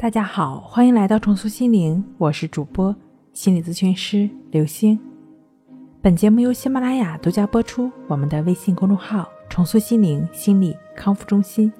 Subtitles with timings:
[0.00, 2.96] 大家好，欢迎来到重塑心灵，我是主播
[3.34, 4.98] 心理咨询师刘星。
[6.00, 7.92] 本节目由喜马拉雅独家播出。
[8.08, 11.70] 我们的微信公众号“重塑心灵心理康复中心”。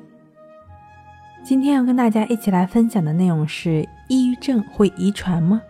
[1.43, 5.63] 今天要跟大家一起来分享的内容是：抑郁症会遗传吗？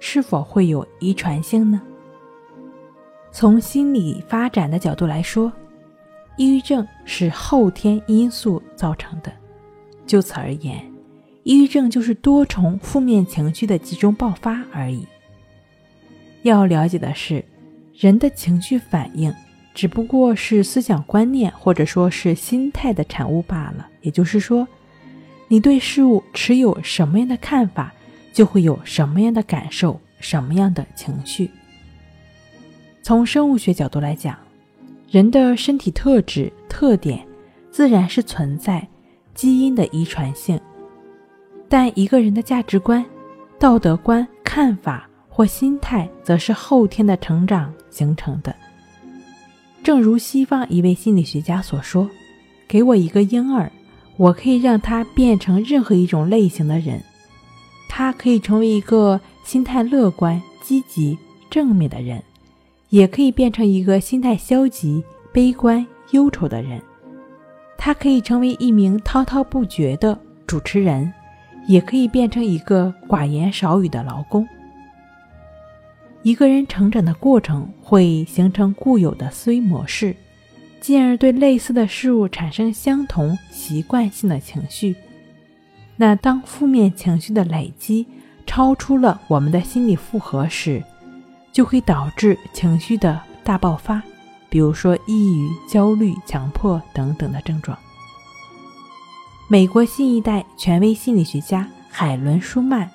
[0.00, 1.82] 是否会有遗传性呢？
[3.30, 5.52] 从心理发展的角度来说，
[6.38, 9.30] 抑郁症是后天因素造成的。
[10.06, 10.93] 就此而言。
[11.44, 15.06] 抑郁症就是多重负面情绪的集中爆发而已。
[16.42, 17.44] 要了解的是，
[17.94, 19.32] 人的情绪反应
[19.74, 23.86] 只不过是思想观念或者说是心态的产物罢了。
[24.00, 24.66] 也就是说，
[25.48, 27.92] 你对事物持有什么样的看法，
[28.32, 31.50] 就会有什么样的感受，什么样的情绪。
[33.02, 34.38] 从生物学角度来讲，
[35.10, 37.26] 人的身体特质特点，
[37.70, 38.88] 自然是存在
[39.34, 40.58] 基因的遗传性。
[41.76, 43.04] 但一个人的价值观、
[43.58, 48.54] 道德观、看法或心态，则是后天的成长形成的。
[49.82, 52.08] 正如西方一位心理学家所说
[52.68, 53.72] ：“给我一个婴儿，
[54.16, 57.02] 我可以让他变成任何一种类型的人。
[57.88, 61.18] 他可以成为一个心态乐观、积极、
[61.50, 62.22] 正面的人，
[62.90, 66.80] 也可以变成一个心态消极、悲观、忧愁的人。
[67.76, 71.12] 他可以成为一名滔滔不绝的主持人。”
[71.66, 74.46] 也可以变成一个寡言少语的劳工。
[76.22, 80.16] 一个人成长的过程会形成固有的思维模式，
[80.80, 84.96] 进而对类似的事物产生相同习惯性的情绪。
[85.96, 88.06] 那当负面情绪的累积
[88.46, 90.82] 超出了我们的心理负荷时，
[91.52, 94.02] 就会导致情绪的大爆发，
[94.48, 97.78] 比如说抑郁、焦虑、强迫等等的症状。
[99.54, 102.90] 美国新一代权威心理学家海伦·舒曼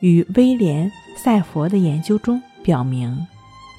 [0.00, 0.90] 与威廉·
[1.22, 3.26] 赛佛的研究中表明，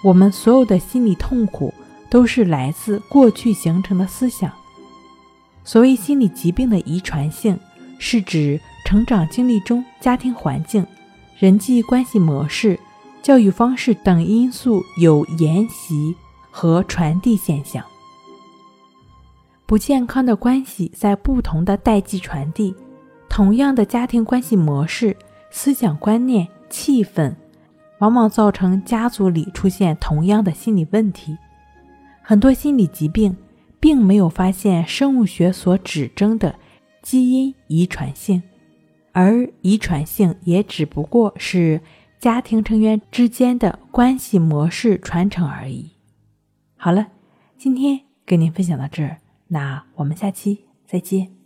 [0.04, 1.74] 我们所有的心理痛苦
[2.08, 4.52] 都是来自过去形成的思想。
[5.64, 7.60] 所谓心理疾病的遗传性，
[7.98, 10.86] 是指成长经历中家庭环境、
[11.40, 12.80] 人际关系模式、
[13.24, 16.16] 教育方式等因素有沿袭
[16.52, 17.84] 和传递现象。
[19.70, 22.74] 不健康的关系在不同的代际传递，
[23.30, 25.16] 同样的家庭关系模式、
[25.52, 27.36] 思想观念、气氛，
[28.00, 31.38] 往往造成家族里出现同样的心理问题。
[32.24, 33.38] 很多心理疾病
[33.80, 36.56] 并没有发现生物学所指征的
[37.04, 38.42] 基因遗传性，
[39.12, 41.80] 而遗传性也只不过是
[42.18, 45.92] 家庭成员之间的关系模式传承而已。
[46.76, 47.10] 好了，
[47.56, 49.18] 今天跟您分享到这儿。
[49.50, 51.39] 那我们下期再见。